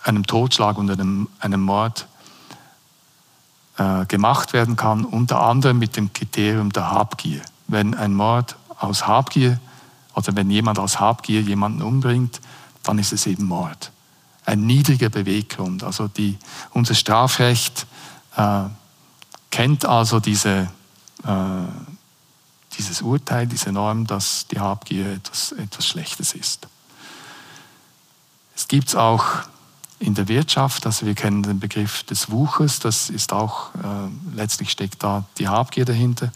[0.02, 2.06] einem Totschlag und einem, einem Mord
[3.76, 7.42] äh, gemacht werden kann, unter anderem mit dem Kriterium der Habgier.
[7.66, 9.60] Wenn ein Mord aus Habgier
[10.14, 12.40] also wenn jemand aus Habgier jemanden umbringt,
[12.82, 13.92] dann ist es eben Mord.
[14.44, 15.84] Ein niedriger Beweggrund.
[15.84, 16.36] Also die,
[16.72, 17.86] unser Strafrecht
[18.36, 18.64] äh,
[19.50, 20.68] kennt also diese,
[21.24, 21.66] äh,
[22.78, 26.68] dieses Urteil, diese Norm, dass die Habgier etwas, etwas Schlechtes ist.
[28.54, 29.24] Es gibt es auch
[29.98, 34.70] in der Wirtschaft, also wir kennen den Begriff des Wuchers, das ist auch, äh, letztlich
[34.70, 36.32] steckt da die Habgier dahinter.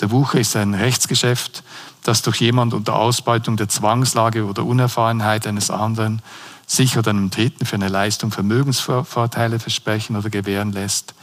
[0.00, 1.62] Der Wucher ist ein Rechtsgeschäft,
[2.02, 6.22] das durch jemand unter Ausbeutung der Zwangslage oder Unerfahrenheit eines anderen
[6.66, 11.14] sich oder einem Dritten für eine Leistung Vermögensvorteile versprechen oder gewähren lässt,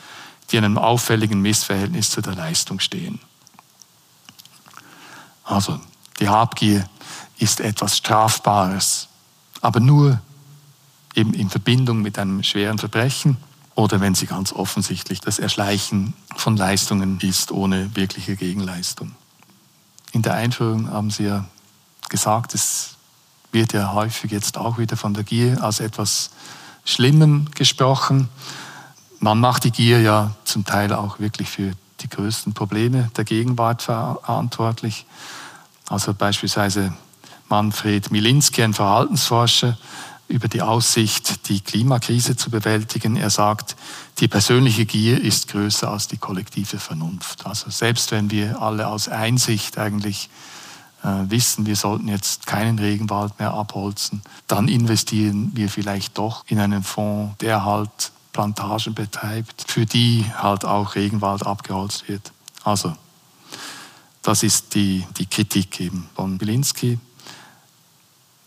[0.51, 3.19] die in einem auffälligen Missverhältnis zu der Leistung stehen.
[5.43, 5.79] Also
[6.19, 6.87] die Habgier
[7.37, 9.07] ist etwas Strafbares,
[9.61, 10.21] aber nur
[11.15, 13.37] eben in Verbindung mit einem schweren Verbrechen
[13.75, 19.13] oder wenn sie ganz offensichtlich das Erschleichen von Leistungen ist ohne wirkliche Gegenleistung.
[20.11, 21.45] In der Einführung haben Sie ja
[22.09, 22.97] gesagt, es
[23.51, 26.31] wird ja häufig jetzt auch wieder von der Gier als etwas
[26.83, 28.29] Schlimmem gesprochen.
[29.19, 31.71] Man macht die Gier ja zum Teil auch wirklich für
[32.01, 35.05] die größten Probleme der Gegenwart verantwortlich.
[35.87, 36.93] Also beispielsweise
[37.49, 39.77] Manfred Milinski, ein Verhaltensforscher,
[40.27, 43.17] über die Aussicht, die Klimakrise zu bewältigen.
[43.17, 43.75] Er sagt,
[44.19, 47.45] die persönliche Gier ist größer als die kollektive Vernunft.
[47.45, 50.29] Also selbst wenn wir alle aus Einsicht eigentlich
[51.03, 56.59] äh, wissen, wir sollten jetzt keinen Regenwald mehr abholzen, dann investieren wir vielleicht doch in
[56.59, 62.31] einen Fonds, der halt Plantagen betreibt, für die halt auch Regenwald abgeholzt wird.
[62.63, 62.95] Also
[64.21, 66.99] das ist die, die Kritik eben von Bilinski.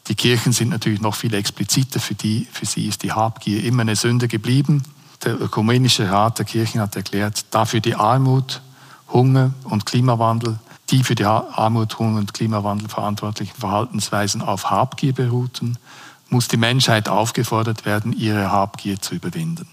[0.06, 1.98] Die Kirchen sind natürlich noch viel expliziter.
[1.98, 4.82] Für, die, für sie ist die Habgier immer eine Sünde geblieben.
[5.24, 8.60] Der Ökumenische Rat der Kirchen hat erklärt, dafür die Armut,
[9.12, 10.58] Hunger und Klimawandel,
[10.90, 15.78] die für die Armut, Hunger und Klimawandel verantwortlichen Verhaltensweisen auf Habgier beruhten,
[16.28, 19.68] muss die Menschheit aufgefordert werden, ihre Habgier zu überwinden.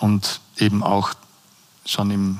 [0.00, 1.12] Und eben auch
[1.86, 2.38] schon im,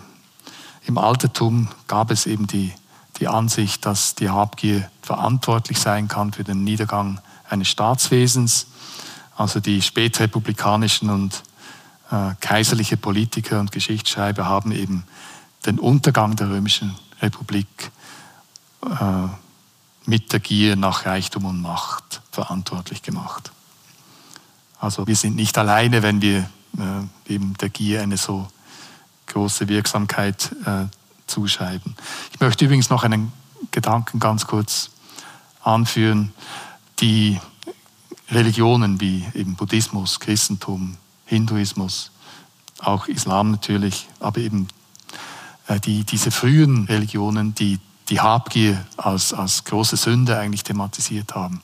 [0.87, 2.73] im Altertum gab es eben die
[3.21, 8.67] die Ansicht, dass die Habgier verantwortlich sein kann für den Niedergang eines Staatswesens.
[9.37, 11.43] Also die spätrepublikanischen und
[12.11, 15.05] äh, kaiserliche Politiker und Geschichtsschreiber haben eben
[15.67, 17.91] den Untergang der römischen Republik
[18.85, 19.29] äh,
[20.07, 23.53] mit der Gier nach Reichtum und Macht verantwortlich gemacht.
[24.81, 26.49] Also wir sind nicht alleine, wenn wir
[26.79, 28.49] äh, eben der Gier eine so
[29.27, 30.87] große Wirksamkeit äh,
[31.27, 31.95] zuschreiben.
[32.33, 33.33] Ich möchte übrigens noch einen
[33.71, 34.91] Gedanken ganz kurz
[35.63, 36.33] anführen.
[37.01, 37.41] Die
[38.31, 40.97] Religionen wie eben Buddhismus, Christentum,
[41.27, 42.11] Hinduismus,
[42.81, 44.69] auch Islam natürlich, aber eben
[45.67, 51.63] äh, die, diese frühen Religionen, die die Habgier als, als große Sünde eigentlich thematisiert haben.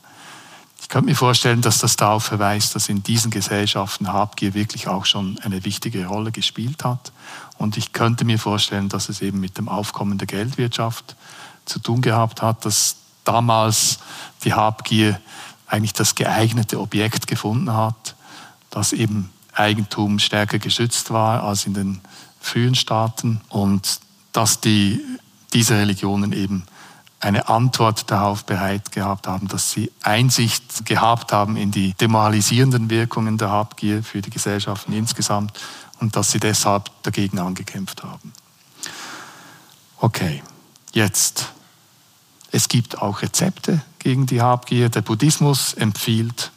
[0.87, 5.03] Ich könnte mir vorstellen, dass das darauf verweist, dass in diesen Gesellschaften Habgier wirklich auch
[5.03, 7.11] schon eine wichtige Rolle gespielt hat.
[7.57, 11.17] Und ich könnte mir vorstellen, dass es eben mit dem Aufkommen der Geldwirtschaft
[11.65, 13.99] zu tun gehabt hat, dass damals
[14.45, 15.19] die Habgier
[15.67, 18.15] eigentlich das geeignete Objekt gefunden hat,
[18.69, 21.99] dass eben Eigentum stärker geschützt war als in den
[22.39, 23.99] frühen Staaten und
[24.31, 25.01] dass die,
[25.51, 26.63] diese Religionen eben
[27.19, 33.37] eine Antwort darauf bereit gehabt haben, dass sie Einsicht gehabt haben in die demoralisierenden Wirkungen
[33.37, 35.59] der Habgier für die Gesellschaften insgesamt
[35.99, 38.33] und dass sie deshalb dagegen angekämpft haben.
[39.99, 40.43] Okay,
[40.93, 41.53] jetzt.
[42.51, 44.89] Es gibt auch Rezepte gegen die Habgier.
[44.89, 46.51] Der Buddhismus empfiehlt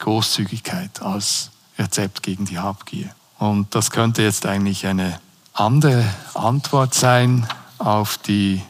[0.00, 3.14] Großzügigkeit als Rezept gegen die Habgier.
[3.38, 5.20] Und das könnte jetzt eigentlich eine
[5.54, 6.04] andere
[6.34, 7.46] Antwort sein
[7.78, 8.60] auf die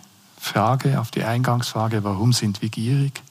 [0.41, 3.23] Frage, auf die Eingangsfrage, warum sind wir gierig?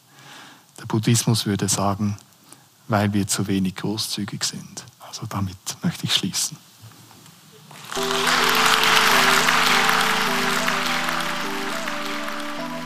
[0.79, 2.17] Der Buddhismus würde sagen,
[2.87, 4.85] weil wir zu wenig großzügig sind.
[5.05, 6.55] Also damit möchte ich schließen.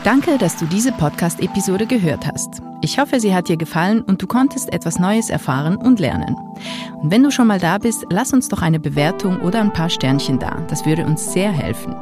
[0.02, 2.60] Danke, dass du diese Podcast-Episode gehört hast.
[2.80, 6.34] Ich hoffe, sie hat dir gefallen und du konntest etwas Neues erfahren und lernen.
[7.00, 9.90] Und wenn du schon mal da bist, lass uns doch eine Bewertung oder ein paar
[9.90, 10.56] Sternchen da.
[10.68, 11.94] Das würde uns sehr helfen.